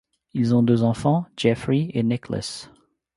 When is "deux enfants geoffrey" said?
0.63-1.91